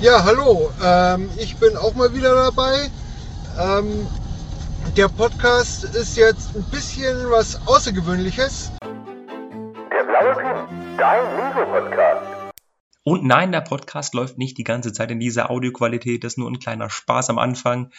[0.00, 0.70] Ja, hallo.
[0.80, 2.88] Ähm, ich bin auch mal wieder dabei.
[3.60, 4.06] Ähm,
[4.96, 8.70] der Podcast ist jetzt ein bisschen was Außergewöhnliches.
[8.80, 12.26] Der blaue Pin, dein Lego-Podcast.
[13.02, 16.22] Und nein, der Podcast läuft nicht die ganze Zeit in dieser Audioqualität.
[16.22, 17.90] Das ist nur ein kleiner Spaß am Anfang.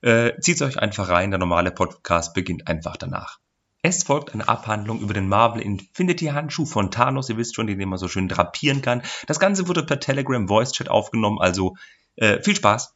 [0.00, 1.30] Äh, Zieht euch einfach rein.
[1.30, 3.38] Der normale Podcast beginnt einfach danach.
[3.86, 7.28] Es folgt eine Abhandlung über den Marvel Infinity Handschuh von Thanos.
[7.28, 9.02] Ihr wisst schon, den man so schön drapieren kann.
[9.26, 11.38] Das Ganze wurde per Telegram Voice Chat aufgenommen.
[11.38, 11.76] Also
[12.16, 12.94] äh, viel Spaß.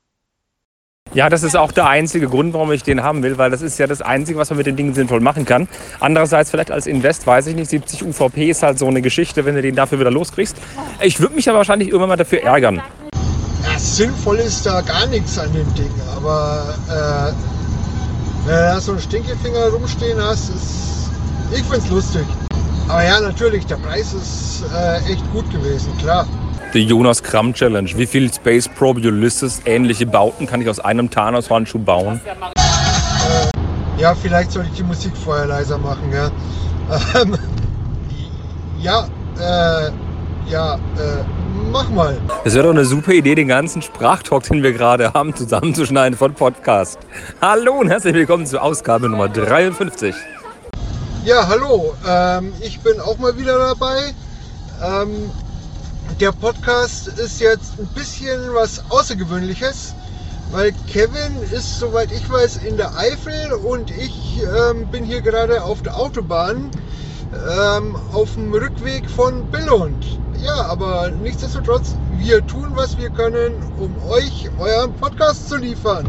[1.12, 3.79] Ja, das ist auch der einzige Grund, warum ich den haben will, weil das ist
[3.79, 5.69] ja das Einzige, was man mit den Dingen sinnvoll machen kann.
[6.01, 9.57] Andererseits vielleicht als Invest, weiß ich nicht, 70 UVP ist halt so eine Geschichte, wenn
[9.57, 10.57] du den dafür wieder loskriegst.
[11.02, 12.77] Ich würde mich aber wahrscheinlich irgendwann mal dafür ärgern.
[13.62, 17.58] Ja, sinnvoll ist da gar nichts an dem Ding, aber äh,
[18.48, 21.11] du da so einen Stinkefinger rumstehen hast, ist,
[21.52, 22.25] ich find's lustig.
[22.88, 26.27] Aber ja, natürlich, der Preis ist äh, echt gut gewesen, klar.
[26.73, 27.91] Die Jonas Kram Challenge.
[27.97, 32.21] Wie viel Space Probe Ulysses ähnliche Bauten kann ich aus einem Thanos-Handschuh bauen?
[33.99, 36.30] Ja, vielleicht sollte ich die Musik vorher leiser machen, ja.
[37.21, 37.37] Ähm,
[38.80, 39.07] ja,
[39.38, 39.91] äh,
[40.49, 42.16] ja, äh, mach mal.
[42.45, 46.35] Das wäre doch eine super Idee, den ganzen Sprachtalk, den wir gerade haben, zusammenzuschneiden von
[46.35, 46.99] Podcast.
[47.41, 50.15] Hallo und herzlich willkommen zur Ausgabe Nummer 53.
[51.25, 51.95] Ja, hallo.
[52.07, 54.15] Ähm, ich bin auch mal wieder dabei.
[54.83, 55.30] Ähm,
[56.21, 59.95] der Podcast ist jetzt ein bisschen was Außergewöhnliches,
[60.53, 65.62] weil Kevin ist, soweit ich weiß, in der Eifel und ich ähm, bin hier gerade
[65.62, 66.71] auf der Autobahn
[67.32, 70.19] ähm, auf dem Rückweg von Billund.
[70.43, 76.06] Ja, aber nichtsdestotrotz, wir tun, was wir können, um euch euren Podcast zu liefern.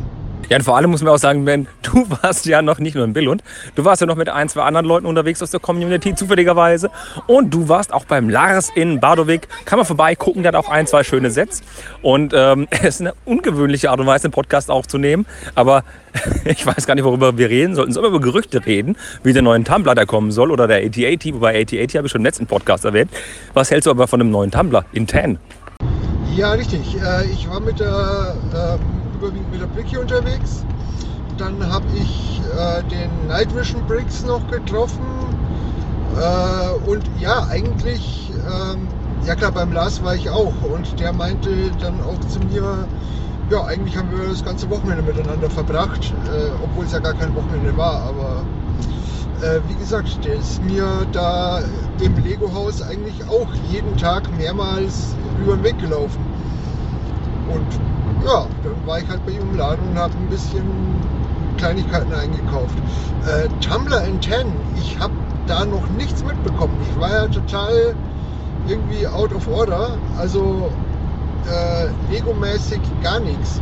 [0.50, 3.06] Ja, und vor allem muss man auch sagen, Ben, du warst ja noch nicht nur
[3.06, 3.44] in Billund,
[3.76, 6.90] du warst ja noch mit ein, zwei anderen Leuten unterwegs aus der Community, zufälligerweise.
[7.28, 9.48] Und du warst auch beim Lars in Badowik.
[9.66, 11.62] Kann man vorbeigucken, der hat auch ein, zwei schöne Sets.
[12.02, 15.28] Und ähm, es ist eine ungewöhnliche Art und Weise, einen Podcast aufzunehmen.
[15.54, 15.84] Aber
[16.46, 17.94] ich weiß gar nicht, worüber wir reden sollten.
[17.94, 21.62] Wir über Gerüchte reden, wie der neuen Tumblr da kommen soll oder der AT-AT, wobei
[21.62, 23.12] AT-AT habe ich schon im letzten Podcast erwähnt.
[23.54, 25.38] Was hältst du aber von einem neuen Tumblr in 10?
[26.36, 26.96] Ja, richtig.
[26.96, 28.80] Äh, ich war mit der, ähm,
[29.20, 30.64] überwiegend mit der hier unterwegs.
[31.38, 35.06] Dann habe ich äh, den Night Vision Bricks noch getroffen.
[36.18, 38.88] Äh, und ja, eigentlich, ähm,
[39.26, 40.54] ja klar, beim Lars war ich auch.
[40.74, 41.50] Und der meinte
[41.80, 42.88] dann auch zu mir,
[43.50, 47.36] ja, eigentlich haben wir das ganze Wochenende miteinander verbracht, äh, obwohl es ja gar kein
[47.36, 48.04] Wochenende war.
[48.04, 48.44] Aber
[49.42, 51.60] äh, wie gesagt, der ist mir da
[52.02, 56.20] im Lego-Haus eigentlich auch jeden Tag mehrmals über den Weg gelaufen.
[57.50, 57.80] Und
[58.26, 60.64] ja, dann war ich halt bei ihm im Laden und habe ein bisschen
[61.58, 62.76] Kleinigkeiten eingekauft.
[63.26, 64.48] Äh, Tumblr in 10,
[64.78, 65.14] ich habe
[65.48, 66.76] da noch nichts mitbekommen.
[66.90, 67.96] Ich war ja total
[68.68, 69.98] irgendwie out of order.
[70.18, 70.72] Also
[71.50, 73.60] äh, Lego-mäßig gar nichts.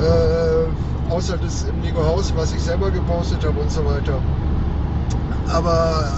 [0.00, 4.14] Äh, außer das im Lego-Haus, was ich selber gepostet habe und so weiter.
[5.52, 6.08] Aber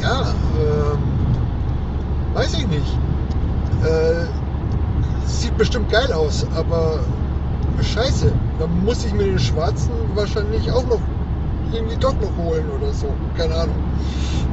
[0.00, 0.98] ja, ähm,
[2.34, 2.98] weiß ich nicht.
[3.84, 4.26] Äh,
[5.26, 7.00] sieht bestimmt geil aus, aber
[7.80, 11.00] scheiße, da muss ich mir den schwarzen wahrscheinlich auch noch
[11.72, 13.12] irgendwie doch noch holen oder so.
[13.36, 13.76] Keine Ahnung.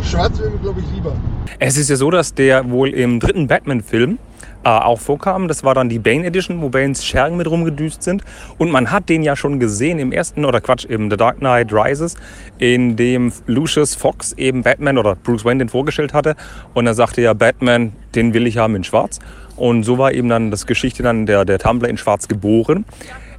[0.02, 1.14] Schwarz wäre mir, glaube ich, lieber.
[1.60, 4.18] Es ist ja so, dass der wohl im dritten Batman-Film
[4.64, 5.48] äh, auch vorkam.
[5.48, 8.24] Das war dann die Bane Edition, wo Banes Schergen mit rumgedüst sind.
[8.58, 11.74] Und man hat den ja schon gesehen im ersten, oder Quatsch, im The Dark Knight
[11.74, 12.16] Rises,
[12.58, 16.36] in dem Lucius Fox eben Batman oder Bruce Wayne den vorgestellt hatte.
[16.74, 19.20] Und er sagte ja, Batman, den will ich haben in Schwarz.
[19.60, 22.86] Und so war eben dann das Geschichte dann der, der Tumblr in Schwarz geboren.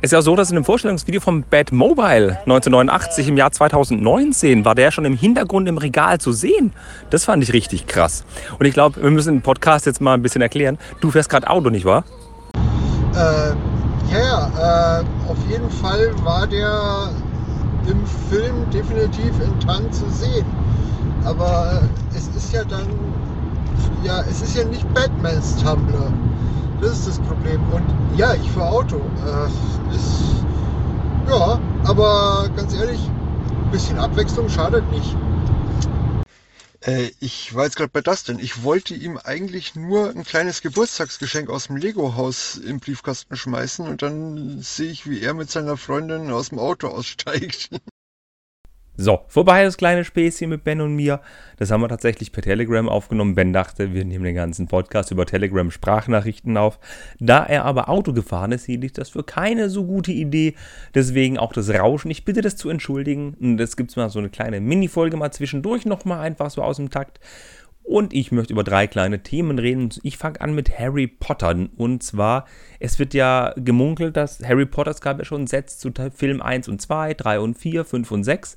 [0.02, 4.64] Es ist ja so, dass in dem Vorstellungsvideo von Bad Mobile 1989 im Jahr 2019
[4.64, 6.72] war der schon im Hintergrund im Regal zu sehen.
[7.10, 8.24] Das fand ich richtig krass.
[8.58, 10.78] Und ich glaube, wir müssen im Podcast jetzt mal ein bisschen erklären.
[11.00, 12.04] Du fährst gerade Auto, nicht wahr?
[13.14, 17.10] Äh, ja, äh, auf jeden Fall war der
[17.86, 20.46] im Film definitiv in Tann zu sehen.
[21.24, 21.82] Aber
[22.14, 22.88] es ist ja dann,
[24.04, 26.12] ja, es ist ja nicht Batmans Tumblr.
[26.80, 27.60] Das ist das Problem.
[27.72, 27.84] Und
[28.16, 28.96] ja, ich fahre Auto.
[28.96, 30.44] Äh, ist,
[31.28, 35.16] ja, aber ganz ehrlich, ein bisschen Abwechslung schadet nicht.
[36.80, 38.38] Äh, ich war jetzt gerade bei Dustin.
[38.38, 44.02] Ich wollte ihm eigentlich nur ein kleines Geburtstagsgeschenk aus dem Lego-Haus im Briefkasten schmeißen und
[44.02, 47.70] dann sehe ich, wie er mit seiner Freundin aus dem Auto aussteigt.
[49.02, 51.22] So, vorbei das kleine Späßchen mit Ben und mir.
[51.56, 53.34] Das haben wir tatsächlich per Telegram aufgenommen.
[53.34, 56.78] Ben dachte, wir nehmen den ganzen Podcast über Telegram Sprachnachrichten auf.
[57.18, 60.54] Da er aber Auto gefahren ist, hielt ich das für keine so gute Idee.
[60.94, 62.10] Deswegen auch das Rauschen.
[62.10, 63.32] Ich bitte das zu entschuldigen.
[63.40, 66.90] Und es gibt mal so eine kleine Mini-Folge mal zwischendurch nochmal einfach so aus dem
[66.90, 67.20] Takt.
[67.82, 69.88] Und ich möchte über drei kleine Themen reden.
[70.02, 71.56] Ich fange an mit Harry Potter.
[71.78, 72.44] Und zwar,
[72.78, 76.68] es wird ja gemunkelt, dass Harry Potter, es gab ja schon Sets zu Film 1
[76.68, 78.56] und 2, 3 und 4, 5 und 6.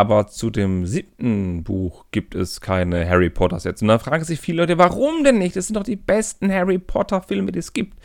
[0.00, 3.82] Aber zu dem siebten Buch gibt es keine Harry Potter Sets.
[3.82, 5.56] Und da fragen sich viele Leute, warum denn nicht?
[5.56, 7.98] Das sind doch die besten Harry Potter Filme, die es gibt.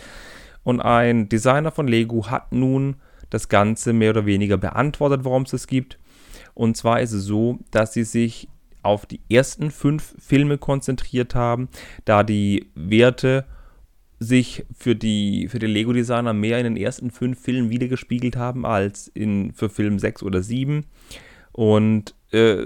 [0.65, 2.97] Und ein Designer von Lego hat nun
[3.29, 5.97] das Ganze mehr oder weniger beantwortet, warum es es gibt.
[6.53, 8.49] Und zwar ist es so, dass sie sich
[8.83, 11.69] auf die ersten fünf Filme konzentriert haben,
[12.03, 13.45] da die Werte
[14.19, 19.07] sich für die, für die Lego-Designer mehr in den ersten fünf Filmen wiedergespiegelt haben als
[19.07, 20.83] in, für Film 6 oder 7.
[21.55, 22.65] Und äh,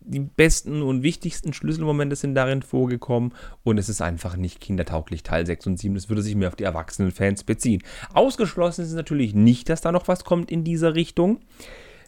[0.00, 5.44] die besten und wichtigsten Schlüsselmomente sind darin vorgekommen und es ist einfach nicht kindertauglich Teil
[5.44, 5.96] 6 und 7.
[5.96, 7.82] Das würde sich mehr auf die erwachsenen Fans beziehen.
[8.14, 11.40] Ausgeschlossen ist natürlich nicht, dass da noch was kommt in dieser Richtung.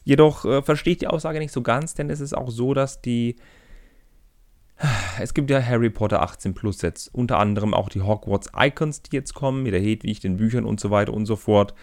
[0.04, 3.02] Jedoch äh, verstehe ich die Aussage nicht so ganz, denn es ist auch so, dass
[3.02, 3.34] die
[5.20, 9.16] es gibt ja Harry Potter 18 Plus Sets, unter anderem auch die Hogwarts Icons, die
[9.16, 11.74] jetzt kommen, mit der Hedwig, den Büchern und so weiter und so fort.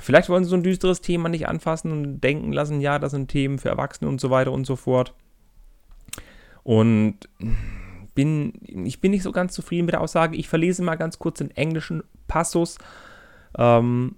[0.00, 3.28] Vielleicht wollen sie so ein düsteres Thema nicht anfassen und denken lassen, ja, das sind
[3.28, 5.14] Themen für Erwachsene und so weiter und so fort.
[6.62, 7.28] Und
[8.14, 10.36] bin, ich bin nicht so ganz zufrieden mit der Aussage.
[10.36, 12.78] Ich verlese mal ganz kurz den englischen Passus.
[13.56, 14.16] Um,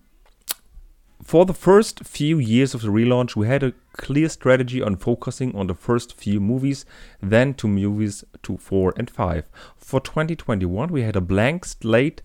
[1.22, 5.54] for the first few years of the relaunch, we had a clear strategy on focusing
[5.54, 6.86] on the first few movies,
[7.20, 9.50] then to movies 2, 4 and 5.
[9.76, 12.22] For 2021, we had a blank slate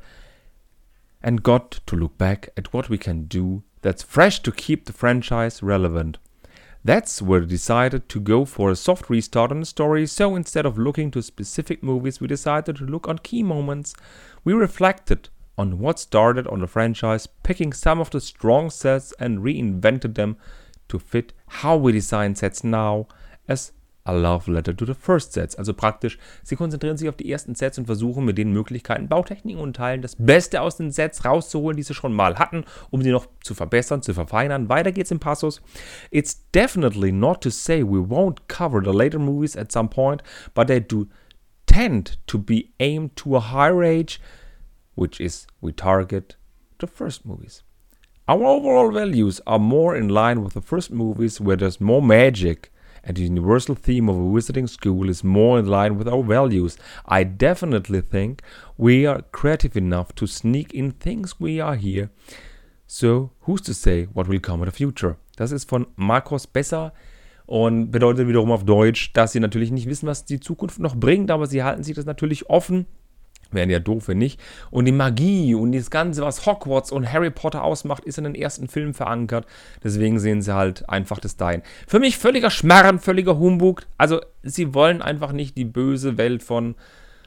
[1.26, 4.94] and got to look back at what we can do that's fresh to keep the
[4.94, 6.20] franchise relevant.
[6.84, 10.68] That's where we decided to go for a soft restart on the story, so instead
[10.68, 13.96] of looking to specific movies, we decided to look on key moments.
[14.44, 19.40] We reflected on what started on the franchise, picking some of the strong sets and
[19.40, 20.38] reinvented them
[20.90, 23.08] to fit how we design sets now
[23.48, 23.72] as
[24.06, 25.56] A Love Letter to the First Sets.
[25.56, 29.62] Also praktisch, sie konzentrieren sich auf die ersten Sets und versuchen mit den Möglichkeiten, Bautechniken
[29.62, 33.12] und Teilen das Beste aus den Sets rauszuholen, die sie schon mal hatten, um sie
[33.12, 34.70] noch zu verbessern, zu verfeinern.
[34.70, 35.62] Weiter geht's im Passus.
[36.12, 40.22] It's definitely not to say we won't cover the later movies at some point,
[40.54, 41.08] but they do
[41.66, 44.20] tend to be aimed to a higher age,
[44.94, 46.38] which is we target
[46.80, 47.64] the first movies.
[48.28, 52.72] Our overall values are more in line with the first movies where there's more magic
[53.06, 56.78] and the universal theme of a visiting school is more in line with our values.
[57.08, 58.42] I definitely think
[58.78, 62.10] we are creative enough to sneak in things we are here.
[62.88, 65.18] So, who's to say what will come in the future?
[65.38, 66.94] Das ist von Marcos Besser
[67.46, 71.30] und bedeutet wiederum auf Deutsch, dass sie natürlich nicht wissen, was die Zukunft noch bringt,
[71.30, 72.88] aber sie halten sich das natürlich offen
[73.52, 74.40] Wären ja doof, wenn nicht.
[74.72, 78.36] Und die Magie und das Ganze, was Hogwarts und Harry Potter ausmacht, ist in den
[78.36, 79.46] ersten Filmen verankert.
[79.84, 81.62] Deswegen sehen sie halt einfach das dahin.
[81.88, 83.84] Für mich völliger Schmarren, völliger Humbug.
[83.98, 86.76] Also, sie wollen einfach nicht die böse Welt von,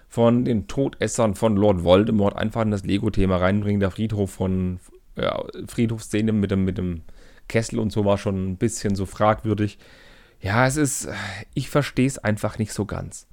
[0.08, 3.80] von den Todessern von Lord Voldemort einfach in das Lego-Thema reinbringen.
[3.80, 4.80] Der Friedhof von,
[5.16, 7.02] ja, Friedhofsszene mit dem, mit dem
[7.48, 9.78] Kessel und so war schon ein bisschen so fragwürdig.
[10.40, 11.08] Ja, es ist,
[11.54, 13.26] ich verstehe es einfach nicht so ganz.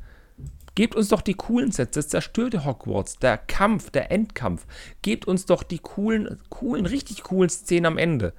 [0.76, 4.66] Gebt uns doch die coolen Sets, das zerstörte Hogwarts, der Kampf, der Endkampf.
[5.02, 8.34] Gebt uns doch die coolen, coolen, richtig coolen Szenen am Ende.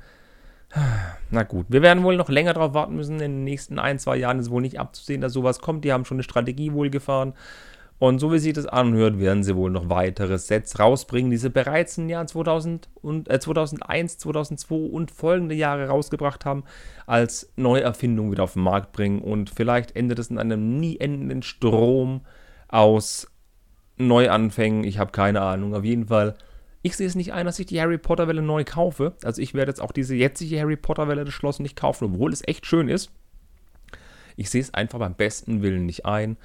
[1.31, 3.15] Na gut, wir werden wohl noch länger darauf warten müssen.
[3.15, 5.85] In den nächsten ein, zwei Jahren ist wohl nicht abzusehen, dass sowas kommt.
[5.85, 7.33] Die haben schon eine Strategie wohl gefahren.
[7.99, 11.49] Und so wie sich das anhört, werden sie wohl noch weitere Sets rausbringen, die sie
[11.49, 16.65] bereits im Jahr 2000 und, äh, 2001, 2002 und folgende Jahre rausgebracht haben,
[17.07, 19.23] als Neuerfindung wieder auf den Markt bringen.
[19.23, 22.21] Und vielleicht endet es in einem nie endenden Strom
[22.69, 23.29] aus
[23.97, 24.85] Neuanfängen.
[24.85, 25.75] Ich habe keine Ahnung.
[25.75, 26.35] Auf jeden Fall,
[26.83, 29.15] ich sehe es nicht ein, dass ich die Harry Potter Welle neu kaufe.
[29.25, 32.31] Also ich werde jetzt auch diese jetzige Harry Potter Welle des Schloss nicht kaufen, obwohl
[32.31, 33.11] es echt schön ist.
[34.37, 36.37] Ich sehe es einfach beim besten Willen nicht ein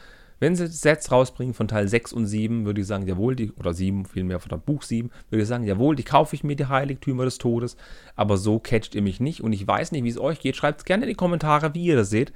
[0.42, 3.76] wenn sie Sets rausbringen von Teil 6 und 7, würde ich sagen, jawohl, die, oder
[3.76, 6.66] 7, vielmehr von der Buch 7, würde ich sagen, jawohl, die kaufe ich mir, die
[6.66, 7.78] Heiligtümer des Todes.
[8.16, 10.56] Aber so catcht ihr mich nicht und ich weiß nicht, wie es euch geht.
[10.56, 12.34] Schreibt es gerne in die Kommentare, wie ihr das seht.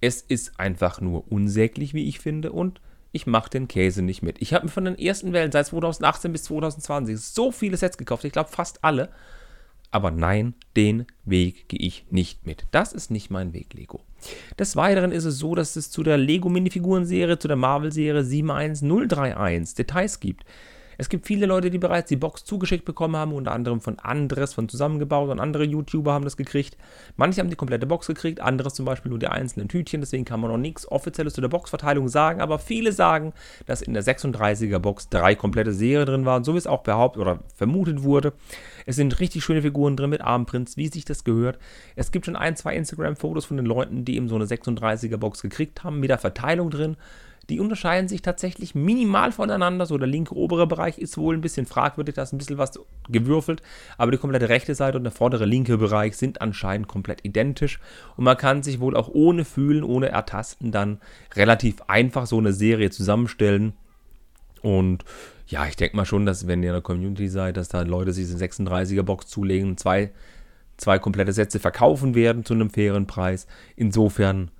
[0.00, 2.80] Es ist einfach nur unsäglich, wie ich finde, und
[3.12, 4.40] ich mache den Käse nicht mit.
[4.40, 8.24] Ich habe mir von den ersten Wellen seit 2018 bis 2020 so viele Sets gekauft,
[8.24, 9.10] ich glaube fast alle.
[9.92, 12.64] Aber nein, den Weg gehe ich nicht mit.
[12.70, 14.00] Das ist nicht mein Weg, Lego.
[14.58, 19.74] Des Weiteren ist es so, dass es zu der Lego Minifiguren-Serie, zu der Marvel-Serie 71031
[19.76, 20.44] Details gibt.
[21.02, 24.54] Es gibt viele Leute, die bereits die Box zugeschickt bekommen haben, unter anderem von Andres
[24.54, 26.76] von Zusammengebaut und andere YouTuber haben das gekriegt.
[27.16, 30.38] Manche haben die komplette Box gekriegt, andere zum Beispiel nur die einzelnen Tütchen, deswegen kann
[30.38, 33.32] man noch nichts Offizielles zu der Boxverteilung sagen, aber viele sagen,
[33.66, 37.20] dass in der 36er Box drei komplette Serien drin waren, so wie es auch behauptet
[37.20, 38.32] oder vermutet wurde.
[38.86, 41.58] Es sind richtig schöne Figuren drin mit Armprints, wie sich das gehört.
[41.96, 45.42] Es gibt schon ein, zwei Instagram-Fotos von den Leuten, die eben so eine 36er Box
[45.42, 46.96] gekriegt haben, mit der Verteilung drin.
[47.52, 49.84] Die unterscheiden sich tatsächlich minimal voneinander.
[49.84, 52.80] So der linke obere Bereich ist wohl ein bisschen fragwürdig, da ist ein bisschen was
[53.10, 53.60] gewürfelt,
[53.98, 57.78] aber die komplette rechte Seite und der vordere linke Bereich sind anscheinend komplett identisch
[58.16, 60.98] und man kann sich wohl auch ohne Fühlen, ohne Ertasten dann
[61.34, 63.74] relativ einfach so eine Serie zusammenstellen.
[64.62, 65.04] Und
[65.46, 68.14] ja, ich denke mal schon, dass wenn ihr in der Community seid, dass da Leute
[68.14, 70.10] sich eine 36er Box zulegen, zwei,
[70.78, 73.46] zwei komplette Sätze verkaufen werden zu einem fairen Preis.
[73.76, 74.50] Insofern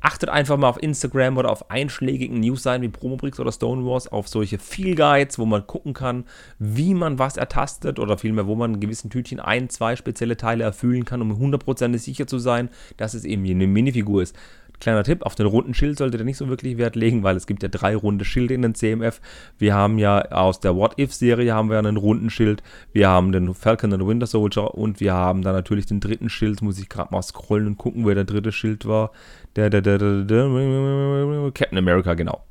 [0.00, 4.58] achtet einfach mal auf Instagram oder auf einschlägigen Newsseiten wie Promobrix oder Stonewalls auf solche
[4.58, 6.24] Feel Guides, wo man gucken kann,
[6.58, 10.64] wie man was ertastet oder vielmehr, wo man in gewissen Tütchen ein, zwei spezielle Teile
[10.64, 14.36] erfüllen kann, um hundertprozentig sicher zu sein, dass es eben eine Minifigur ist.
[14.80, 17.46] Kleiner Tipp, auf den runden Schild solltet ihr nicht so wirklich Wert legen, weil es
[17.46, 19.20] gibt ja drei runde Schilde in den CMF.
[19.58, 23.92] Wir haben ja aus der What-If-Serie haben wir einen runden Schild, wir haben den Falcon
[23.92, 27.22] and Winter Soldier und wir haben dann natürlich den dritten Schild, muss ich gerade mal
[27.22, 29.12] scrollen und gucken, wer der dritte Schild war.
[29.56, 32.44] Der, der, der, der, der, Captain America, genau.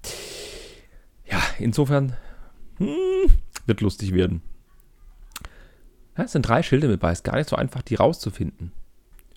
[1.29, 2.13] Ja, insofern
[2.77, 3.29] hm,
[3.65, 4.41] wird lustig werden.
[6.17, 8.72] Ja, es sind drei Schilde mit bei, ist gar nicht so einfach, die rauszufinden.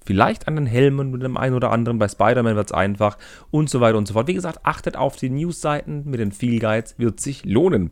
[0.09, 1.99] Vielleicht an den Helmen mit dem einen oder anderen.
[1.99, 3.19] Bei Spider-Man wird es einfach
[3.51, 4.27] und so weiter und so fort.
[4.27, 7.91] Wie gesagt, achtet auf die Newsseiten mit den Feel Guides, wird sich lohnen.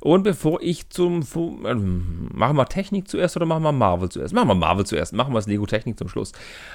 [0.00, 1.20] Und bevor ich zum.
[1.64, 4.34] Äh, machen wir Technik zuerst oder machen wir Marvel zuerst?
[4.34, 5.12] Machen wir Marvel zuerst.
[5.12, 6.32] Machen wir das Lego Technik zum Schluss.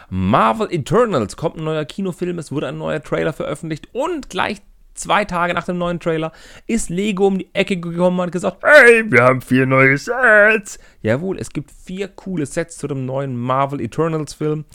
[0.10, 2.40] Marvel Eternals kommt ein neuer Kinofilm.
[2.40, 4.62] Es wurde ein neuer Trailer veröffentlicht und gleich
[4.93, 6.31] zwei Tage nach dem neuen Trailer
[6.67, 10.79] ist Lego um die Ecke gekommen und hat gesagt, hey, wir haben vier neue Sets.
[11.01, 14.65] Jawohl, es gibt vier coole Sets zu dem neuen Marvel Eternals Film.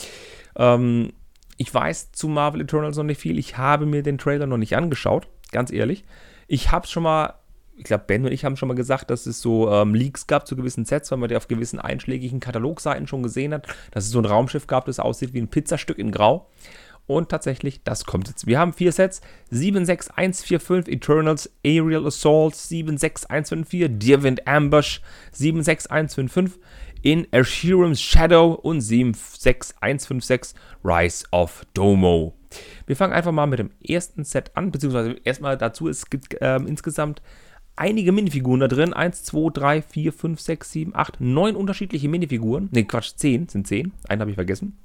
[0.57, 1.13] Ähm,
[1.57, 3.39] ich weiß zu Marvel Eternals noch nicht viel.
[3.39, 6.05] Ich habe mir den Trailer noch nicht angeschaut, ganz ehrlich.
[6.49, 7.35] Ich habe es schon mal,
[7.77, 10.47] ich glaube, Ben und ich haben schon mal gesagt, dass es so ähm, Leaks gab
[10.47, 14.11] zu gewissen Sets, weil man die auf gewissen einschlägigen Katalogseiten schon gesehen hat, dass es
[14.11, 16.49] so ein Raumschiff gab, das aussieht wie ein Pizzastück in Grau.
[17.07, 18.47] Und tatsächlich, das kommt jetzt.
[18.47, 19.21] Wir haben vier Sets:
[19.51, 25.01] 76145 Eternals, Aerial Assault, 76154 Deerwind Ambush,
[25.33, 26.61] 76155
[27.03, 32.35] in Asherim's Shadow und 76156 Rise of Domo.
[32.87, 36.57] Wir fangen einfach mal mit dem ersten Set an, beziehungsweise erstmal dazu, es gibt äh,
[36.57, 37.23] insgesamt
[37.77, 38.93] einige Minifiguren da drin.
[38.93, 42.69] 1, 2, 3, 4, 5, 6, 7, 8, 9 unterschiedliche Minifiguren.
[42.73, 43.93] Ne, Quatsch, 10 sind 10.
[44.09, 44.77] Einen habe ich vergessen.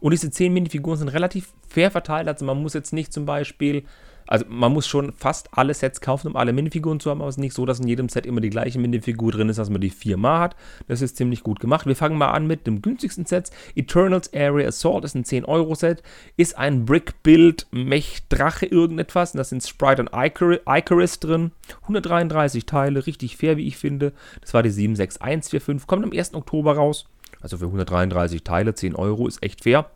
[0.00, 2.28] Und diese 10 Minifiguren sind relativ fair verteilt.
[2.28, 3.84] Also man muss jetzt nicht zum Beispiel,
[4.26, 7.36] also man muss schon fast alle Sets kaufen, um alle Minifiguren zu haben, aber es
[7.36, 9.80] ist nicht so, dass in jedem Set immer die gleiche Minifigur drin ist, dass man
[9.80, 10.56] die viermal hat.
[10.88, 11.86] Das ist ziemlich gut gemacht.
[11.86, 13.50] Wir fangen mal an mit dem günstigsten Set.
[13.74, 16.02] Eternals Area Assault ist ein 10-Euro-Set,
[16.36, 19.32] ist ein Brick-Build, Mech-Drache, irgendetwas.
[19.32, 21.52] Und da sind Sprite und Icarus drin.
[21.82, 24.12] 133 Teile, richtig fair, wie ich finde.
[24.40, 26.34] Das war die 76145, kommt am 1.
[26.34, 27.06] Oktober raus.
[27.46, 29.88] Also für 133 Teile 10 Euro ist echt fair.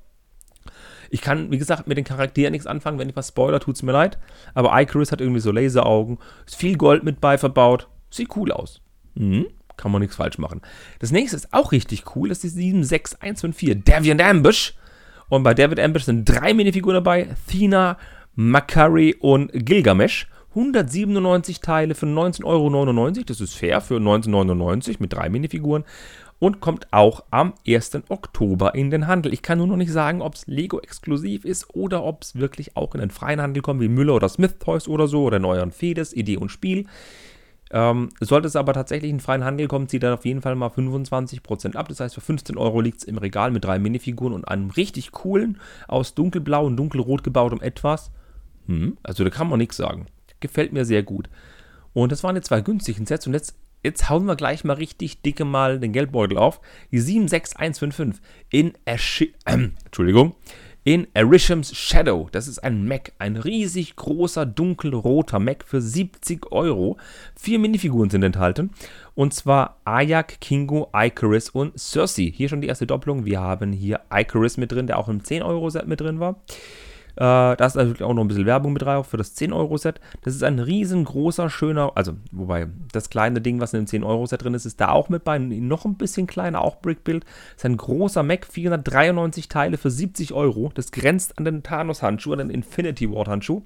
[1.11, 3.00] Ich kann, wie gesagt, mit den Charakteren nichts anfangen.
[3.00, 4.19] Wenn ich was spoiler, tut es mir leid.
[4.54, 6.19] Aber Icarus hat irgendwie so Laseraugen.
[6.47, 7.88] Ist viel Gold mit bei verbaut.
[8.09, 8.80] Sieht cool aus.
[9.16, 9.47] Mhm.
[9.76, 10.61] Kann man nichts falsch machen.
[11.00, 12.28] Das nächste ist auch richtig cool.
[12.28, 14.75] Das ist die 76154 Deviant Ambush.
[15.28, 17.35] Und bei David Ambush sind drei Minifiguren dabei.
[17.49, 17.99] Thina,
[18.37, 20.28] Makari und Gilgamesh.
[20.50, 23.11] 197 Teile für 19,99 Euro.
[23.26, 25.85] Das ist fair für 19,99 Euro mit drei Minifiguren
[26.40, 28.02] und kommt auch am 1.
[28.09, 29.32] Oktober in den Handel.
[29.32, 32.76] Ich kann nur noch nicht sagen, ob es Lego exklusiv ist oder ob es wirklich
[32.76, 35.44] auch in den freien Handel kommt, wie Müller oder Smith Toys oder so oder in
[35.44, 36.87] euren Fedes, Idee und Spiel.
[37.73, 40.56] Ähm, sollte es aber tatsächlich in den freien Handel kommen, zieht er auf jeden Fall
[40.56, 41.88] mal 25% ab.
[41.88, 45.12] Das heißt, für 15 Euro liegt es im Regal mit drei Minifiguren und einem richtig
[45.12, 48.11] coolen, aus dunkelblau und dunkelrot gebautem etwas.
[48.66, 50.06] Hm, also da kann man nichts sagen.
[50.40, 51.28] Gefällt mir sehr gut.
[51.92, 53.26] Und das waren die zwei günstigen Sets.
[53.26, 56.61] Und jetzt jetzt hauen wir gleich mal richtig dicke mal den Geldbeutel auf.
[56.91, 60.35] Die 76155 in Ashi äh, Entschuldigung.
[60.83, 62.29] In Arisham's Shadow.
[62.33, 63.13] Das ist ein Mac.
[63.19, 66.97] Ein riesig großer, dunkelroter Mac für 70 Euro.
[67.37, 68.71] Vier Minifiguren sind enthalten.
[69.15, 72.33] Und zwar Ayak, Kingo, Icarus und Cersei.
[72.35, 73.27] Hier schon die erste Doppelung.
[73.27, 76.41] Wir haben hier Icarus mit drin, der auch im 10-Euro-Set mit drin war.
[77.21, 80.00] Äh, da ist natürlich auch noch ein bisschen Werbung mit drauf für das 10-Euro-Set.
[80.23, 84.55] Das ist ein riesengroßer, schöner, also wobei das kleine Ding, was in dem 10-Euro-Set drin
[84.55, 85.39] ist, ist da auch mit bei.
[85.39, 87.25] Noch ein bisschen kleiner, auch Brickbuild.
[87.25, 90.71] Das ist ein großer Mac, 493 Teile für 70 Euro.
[90.73, 93.65] Das grenzt an den Thanos-Handschuh, an den Infinity Ward-Handschuh.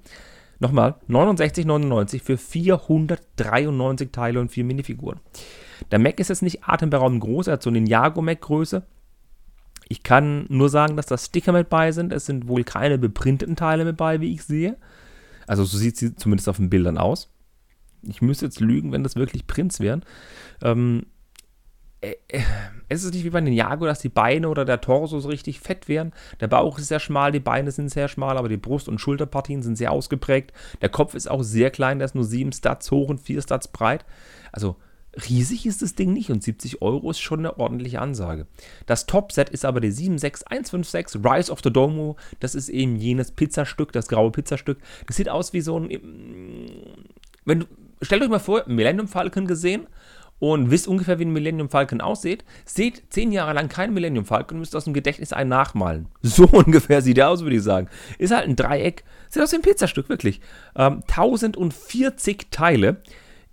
[0.59, 5.21] Nochmal, 69,99 für 493 Teile und 4 Minifiguren.
[5.91, 8.83] Der Mac ist jetzt nicht atemberaubend groß, er hat so eine Ninjago-Mac-Größe.
[9.87, 12.11] Ich kann nur sagen, dass da Sticker mit bei sind.
[12.11, 14.77] Es sind wohl keine beprinteten Teile mit bei, wie ich sehe.
[15.47, 17.29] Also so sieht sie zumindest auf den Bildern aus.
[18.01, 20.03] Ich müsste jetzt lügen, wenn das wirklich Prints wären.
[20.61, 21.05] Ähm,
[22.01, 22.41] äh, äh,
[22.87, 25.59] es ist nicht wie bei den Jago, dass die Beine oder der Torso so richtig
[25.59, 26.13] fett wären.
[26.39, 29.63] Der Bauch ist sehr schmal, die Beine sind sehr schmal, aber die Brust- und Schulterpartien
[29.63, 30.53] sind sehr ausgeprägt.
[30.81, 33.67] Der Kopf ist auch sehr klein, der ist nur 7 Stats hoch und 4 Stats
[33.67, 34.05] breit.
[34.51, 34.75] Also
[35.29, 38.47] riesig ist das Ding nicht und 70 Euro ist schon eine ordentliche Ansage.
[38.85, 42.17] Das Top-Set ist aber die 76156 Rise of the Domo.
[42.39, 44.79] Das ist eben jenes Pizzastück, das graue Pizzastück.
[45.07, 45.89] Das sieht aus wie so ein.
[47.45, 47.65] Wenn du,
[48.01, 49.87] stellt euch mal vor, Millennium Falcon gesehen
[50.39, 54.57] und wisst ungefähr, wie ein Millennium Falcon aussieht, seht zehn Jahre lang kein Millennium Falcon
[54.57, 56.07] und müsst aus dem Gedächtnis einen nachmalen.
[56.21, 57.87] So ungefähr sieht er aus, würde ich sagen.
[58.17, 59.03] Ist halt ein Dreieck.
[59.29, 60.41] Sieht aus wie ein Pizzastück, wirklich.
[60.75, 63.01] Ähm, 1040 Teile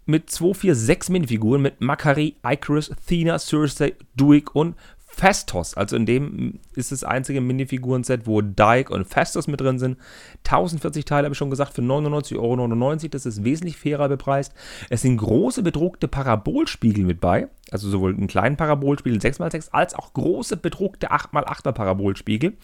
[0.05, 4.77] mit 246 Minifiguren mit Makari, Icarus, Thena, Cersei, Duik und
[5.15, 5.75] Fastos.
[5.75, 9.99] Also in dem ist das einzige Minifiguren-Set, wo Dyke und Fastos mit drin sind.
[10.45, 13.09] 1040 Teile habe ich schon gesagt für 99,99 Euro.
[13.09, 14.55] Das ist wesentlich fairer bepreist.
[14.89, 17.49] Es sind große bedruckte Parabolspiegel mit bei.
[17.71, 22.55] Also sowohl einen kleinen Parabolspiegel 6x6 als auch große bedruckte 8x8er Parabolspiegel.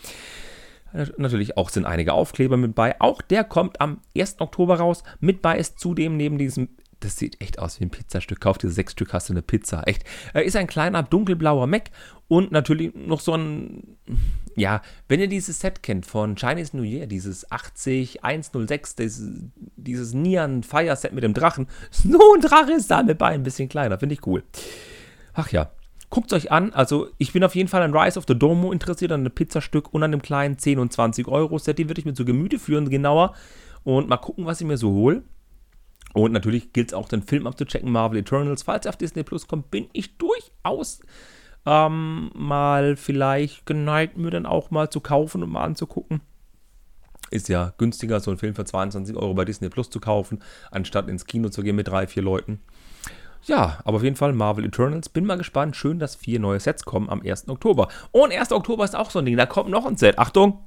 [1.19, 2.99] Natürlich auch sind einige Aufkleber mit bei.
[2.99, 4.41] Auch der kommt am 1.
[4.41, 5.05] Oktober raus.
[5.21, 8.41] Mit bei ist zudem neben diesem das sieht echt aus wie ein Pizzastück.
[8.41, 9.83] Kauf dir sechs Stück, hast du eine Pizza.
[9.87, 10.05] Echt.
[10.35, 11.91] Er ist ein kleiner dunkelblauer Mac
[12.27, 13.97] und natürlich noch so ein.
[14.57, 19.31] Ja, wenn ihr dieses Set kennt von Chinese New Year, dieses 80106, dieses,
[19.77, 23.45] dieses Nian Fire Set mit dem Drachen, so ein Drache ist da mit bei, ein
[23.45, 23.99] bisschen kleiner.
[23.99, 24.43] Finde ich cool.
[25.35, 25.71] Ach ja.
[26.11, 29.13] Guckt euch an, also ich bin auf jeden Fall an Rise of the Domo interessiert,
[29.13, 31.79] an einem Pizzastück und an dem kleinen 10 und 20 Euro Set.
[31.79, 33.35] Die würde ich mir zu Gemüte führen, genauer.
[33.85, 35.23] Und mal gucken, was ich mir so hole.
[36.19, 38.65] Und natürlich gilt es auch, den Film abzuchecken, Marvel Eternals.
[38.65, 41.01] Falls er auf Disney Plus kommt, bin ich durchaus
[41.65, 46.21] ähm, mal vielleicht geneigt, mir dann auch mal zu kaufen und mal anzugucken.
[47.31, 51.09] Ist ja günstiger, so einen Film für 22 Euro bei Disney Plus zu kaufen, anstatt
[51.09, 52.61] ins Kino zu gehen mit drei, vier Leuten.
[53.45, 55.09] Ja, aber auf jeden Fall Marvel Eternals.
[55.09, 55.77] Bin mal gespannt.
[55.77, 57.49] Schön, dass vier neue Sets kommen am 1.
[57.49, 57.89] Oktober.
[58.11, 58.51] Und 1.
[58.51, 59.37] Oktober ist auch so ein Ding.
[59.37, 60.19] Da kommt noch ein Set.
[60.19, 60.65] Achtung!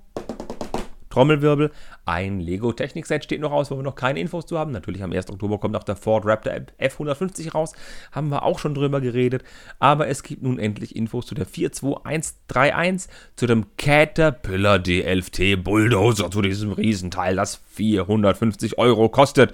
[1.12, 1.72] Trommelwirbel.
[2.06, 4.72] Ein Lego-Technik-Set steht noch aus, wo wir noch keine Infos zu haben.
[4.72, 5.30] Natürlich am 1.
[5.30, 7.74] Oktober kommt auch der Ford Raptor F150 raus.
[8.12, 9.44] Haben wir auch schon drüber geredet.
[9.80, 16.42] Aber es gibt nun endlich Infos zu der 42131, zu dem Caterpillar D11T Bulldozer, zu
[16.42, 19.54] diesem Riesenteil, das 450 Euro kostet.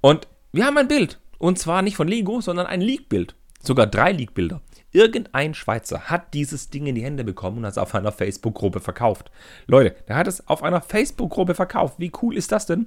[0.00, 1.18] Und wir haben ein Bild.
[1.38, 3.34] Und zwar nicht von Lego, sondern ein Leak-Bild.
[3.62, 4.60] Sogar drei Leak-Bilder.
[4.92, 8.80] Irgendein Schweizer hat dieses Ding in die Hände bekommen und hat es auf einer Facebook-Gruppe
[8.80, 9.30] verkauft.
[9.66, 11.94] Leute, der hat es auf einer Facebook-Gruppe verkauft.
[11.98, 12.86] Wie cool ist das denn?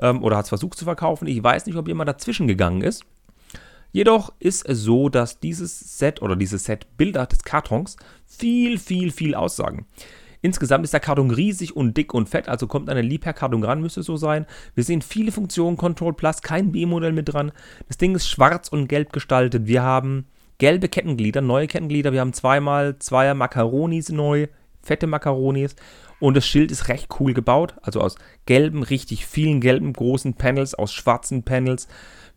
[0.00, 1.28] Ähm, oder hat es versucht zu verkaufen.
[1.28, 3.04] Ich weiß nicht, ob jemand dazwischen gegangen ist.
[3.92, 9.12] Jedoch ist es so, dass dieses Set oder dieses Set Bilder des Kartons viel, viel,
[9.12, 9.86] viel aussagen.
[10.42, 14.02] Insgesamt ist der Karton riesig und dick und fett, also kommt eine Liebherr-Karton ran, müsste
[14.02, 14.44] so sein.
[14.74, 17.52] Wir sehen viele Funktionen, Control Plus, kein B-Modell mit dran.
[17.86, 19.66] Das Ding ist schwarz und gelb gestaltet.
[19.66, 20.26] Wir haben
[20.58, 22.12] gelbe Kettenglieder, neue Kettenglieder.
[22.12, 24.48] Wir haben zweimal zweier Makaronis neu,
[24.82, 25.76] fette Makaronis.
[26.20, 27.74] Und das Schild ist recht cool gebaut.
[27.82, 31.88] Also aus gelben, richtig vielen gelben großen Panels, aus schwarzen Panels.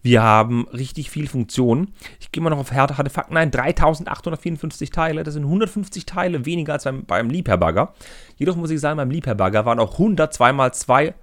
[0.02, 1.94] Wir haben richtig viel Funktionen.
[2.20, 3.52] Ich gehe mal noch auf harte Fakten ein.
[3.52, 5.24] 3854 Teile.
[5.24, 7.94] Das sind 150 Teile weniger als beim, beim Liebherr-Bagger.
[8.38, 11.14] Jedoch muss ich sagen, beim Liebherr-Bagger waren auch 100 2x2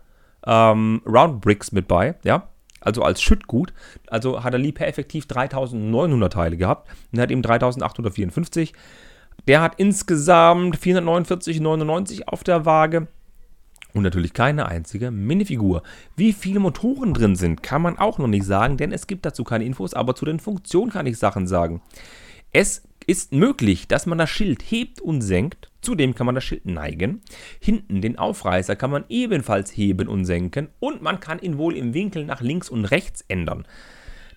[0.46, 2.16] ähm, Round Bricks mit bei.
[2.24, 2.48] Ja,
[2.84, 3.72] also als Schüttgut.
[4.08, 8.72] Also hat der Liebherr effektiv 3900 Teile gehabt und hat eben 3854.
[9.48, 13.08] Der hat insgesamt 449,99 auf der Waage.
[13.92, 15.82] Und natürlich keine einzige Minifigur.
[16.16, 19.44] Wie viele Motoren drin sind, kann man auch noch nicht sagen, denn es gibt dazu
[19.44, 21.80] keine Infos, aber zu den Funktionen kann ich Sachen sagen.
[22.52, 25.70] Es ist möglich, dass man das Schild hebt und senkt.
[25.84, 27.20] Zudem kann man das Schild neigen.
[27.60, 30.68] Hinten den Aufreißer kann man ebenfalls heben und senken.
[30.80, 33.66] Und man kann ihn wohl im Winkel nach links und rechts ändern.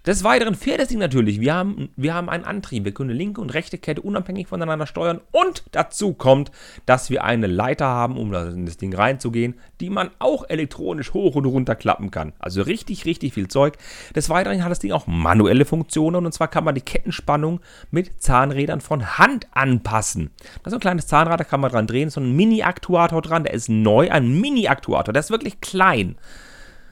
[0.07, 1.41] Des Weiteren fährt es sich natürlich.
[1.41, 2.85] Wir haben, wir haben einen Antrieb.
[2.85, 5.19] Wir können linke und rechte Kette unabhängig voneinander steuern.
[5.33, 6.49] Und dazu kommt,
[6.85, 11.35] dass wir eine Leiter haben, um in das Ding reinzugehen, die man auch elektronisch hoch
[11.35, 12.31] und runter klappen kann.
[12.39, 13.77] Also richtig, richtig viel Zeug.
[14.15, 16.25] Des Weiteren hat das Ding auch manuelle Funktionen.
[16.25, 17.59] Und zwar kann man die Kettenspannung
[17.91, 20.29] mit Zahnrädern von Hand anpassen.
[20.63, 22.09] Das ist ein kleines Zahnrad, da kann man dran drehen.
[22.09, 23.43] So ein Mini-Aktuator dran.
[23.43, 24.09] Der ist neu.
[24.09, 25.11] Ein Mini-Aktuator.
[25.11, 26.15] Der ist wirklich klein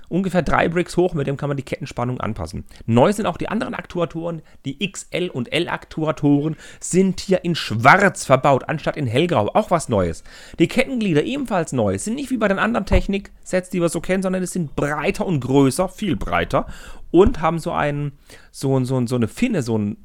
[0.10, 2.66] ungefähr drei Bricks hoch, mit dem kann man die Kettenspannung anpassen.
[2.86, 8.26] Neu sind auch die anderen Aktuatoren, die XL und L Aktuatoren sind hier in schwarz
[8.26, 10.24] verbaut, anstatt in hellgrau, auch was Neues.
[10.60, 14.24] Die Kettenglieder ebenfalls neu, sind nicht wie bei den anderen Technik-Sets, die wir so kennen,
[14.24, 16.68] sondern es sind breiter und größer, viel breiter
[17.12, 18.14] und haben so einen,
[18.52, 19.98] so, so, so eine Finne, so ein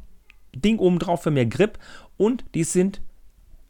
[0.54, 1.78] Ding oben drauf für mehr Grip
[2.16, 3.00] und die sind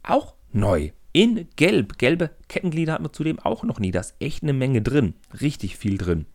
[0.02, 1.98] auch neu in Gelb.
[1.98, 3.90] Gelbe Kettenglieder hat man zudem auch noch nie.
[3.90, 5.14] Da ist echt eine Menge drin.
[5.40, 6.26] Richtig viel drin.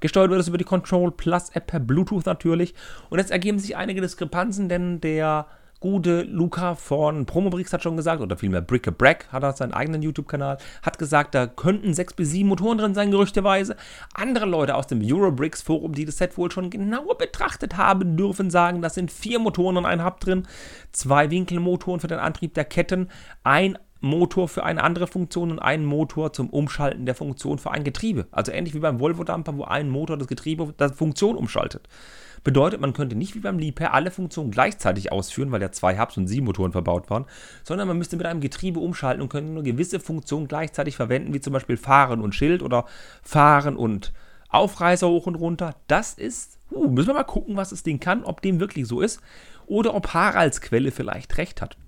[0.00, 2.74] Gesteuert wird es über die Control Plus App per Bluetooth natürlich.
[3.10, 5.46] Und jetzt ergeben sich einige Diskrepanzen, denn der
[5.80, 9.74] gute Luca von Promobrix hat schon gesagt, oder vielmehr Brick a Brack hat er seinen
[9.74, 13.76] eigenen YouTube-Kanal, hat gesagt, da könnten sechs bis sieben Motoren drin sein, gerüchteweise.
[14.14, 18.50] Andere Leute aus dem Eurobricks Forum, die das Set wohl schon genauer betrachtet haben, dürfen
[18.50, 20.46] sagen, da sind vier Motoren und ein Hub drin,
[20.92, 23.10] zwei Winkelmotoren für den Antrieb der Ketten,
[23.42, 27.84] ein Motor für eine andere Funktion und einen Motor zum Umschalten der Funktion für ein
[27.84, 28.26] Getriebe.
[28.30, 31.88] Also ähnlich wie beim Volvo-Damper, wo ein Motor das Getriebe der Funktion umschaltet.
[32.44, 36.18] Bedeutet, man könnte nicht wie beim Liebherr alle Funktionen gleichzeitig ausführen, weil ja zwei Hubs
[36.18, 37.24] und sieben Motoren verbaut waren,
[37.64, 41.40] sondern man müsste mit einem Getriebe umschalten und könnte nur gewisse Funktionen gleichzeitig verwenden, wie
[41.40, 42.84] zum Beispiel Fahren und Schild oder
[43.22, 44.12] Fahren und
[44.50, 45.74] Aufreißer hoch und runter.
[45.88, 49.00] Das ist, uh, müssen wir mal gucken, was das Ding kann, ob dem wirklich so
[49.00, 49.20] ist
[49.66, 51.78] oder ob Haralds Quelle vielleicht recht hat.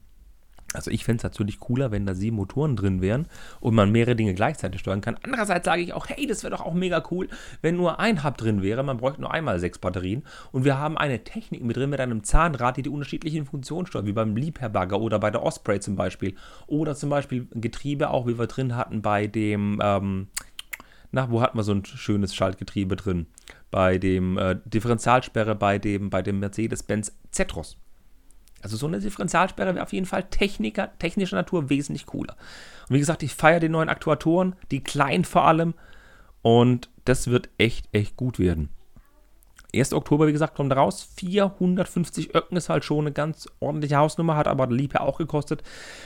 [0.76, 3.26] Also ich fände es natürlich cooler, wenn da sieben Motoren drin wären
[3.60, 5.16] und man mehrere Dinge gleichzeitig steuern kann.
[5.22, 7.28] Andererseits sage ich auch, hey, das wäre doch auch mega cool,
[7.62, 8.82] wenn nur ein Hub drin wäre.
[8.82, 12.22] Man bräuchte nur einmal sechs Batterien und wir haben eine Technik mit drin mit einem
[12.24, 16.34] Zahnrad, die die unterschiedlichen Funktionen steuert, wie beim Liebherr-Bagger oder bei der Osprey zum Beispiel.
[16.66, 20.28] Oder zum Beispiel Getriebe auch, wie wir drin hatten bei dem, ähm,
[21.10, 23.26] na, wo hatten wir so ein schönes Schaltgetriebe drin?
[23.70, 27.78] Bei dem äh, Differentialsperre bei dem, bei dem Mercedes-Benz Zetros.
[28.62, 32.36] Also so eine Differentialsperre wäre auf jeden Fall Techniker, technischer Natur wesentlich cooler.
[32.88, 35.74] Und wie gesagt, ich feiere die neuen Aktuatoren, die kleinen vor allem.
[36.42, 38.70] Und das wird echt, echt gut werden.
[39.74, 39.92] 1.
[39.92, 41.08] Oktober, wie gesagt, kommt raus.
[41.16, 45.62] 450 Öcken ist halt schon eine ganz ordentliche Hausnummer, hat aber Liebherr auch gekostet.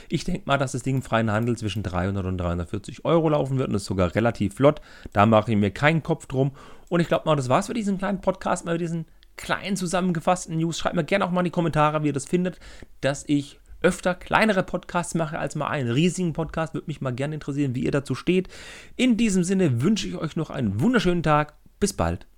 [0.08, 3.58] Ich denke mal, dass das Ding im freien Handel zwischen 300 und 340 Euro laufen
[3.58, 4.80] wird und ist sogar relativ flott.
[5.12, 6.52] Da mache ich mir keinen Kopf drum.
[6.88, 9.06] Und ich glaube mal, das war's für diesen kleinen Podcast, mal diesen
[9.40, 10.78] kleinen zusammengefassten News.
[10.78, 12.60] Schreibt mir gerne auch mal in die Kommentare, wie ihr das findet,
[13.00, 16.74] dass ich öfter kleinere Podcasts mache als mal einen riesigen Podcast.
[16.74, 18.48] Würde mich mal gerne interessieren, wie ihr dazu steht.
[18.96, 21.54] In diesem Sinne wünsche ich euch noch einen wunderschönen Tag.
[21.80, 22.29] Bis bald.